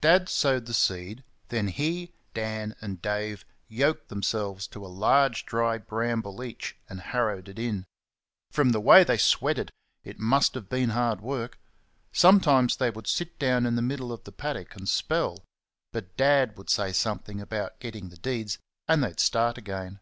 Dad 0.00 0.30
sowed 0.30 0.64
the 0.64 0.72
seed; 0.72 1.24
then 1.50 1.68
he, 1.68 2.14
Dan 2.32 2.74
and 2.80 3.02
Dave 3.02 3.44
yoked 3.68 4.08
themselves 4.08 4.66
to 4.68 4.82
a 4.82 4.88
large 4.88 5.44
dry 5.44 5.76
bramble 5.76 6.42
each 6.42 6.74
and 6.88 7.02
harrowed 7.02 7.50
it 7.50 7.58
in. 7.58 7.84
From 8.50 8.70
the 8.70 8.80
way 8.80 9.04
they 9.04 9.18
sweated 9.18 9.70
it 10.02 10.18
must 10.18 10.54
have 10.54 10.70
been 10.70 10.88
hard 10.88 11.20
work. 11.20 11.58
Sometimes 12.12 12.76
they 12.78 12.88
would 12.88 13.06
sit 13.06 13.38
down 13.38 13.66
in 13.66 13.76
the 13.76 13.82
middle 13.82 14.10
of 14.10 14.24
the 14.24 14.32
paddock 14.32 14.74
and 14.74 14.88
"spell" 14.88 15.44
but 15.92 16.16
Dad 16.16 16.56
would 16.56 16.70
say 16.70 16.90
something 16.90 17.38
about 17.38 17.78
getting 17.78 18.08
the 18.08 18.16
deeds 18.16 18.56
and 18.88 19.04
they'd 19.04 19.20
start 19.20 19.58
again. 19.58 20.00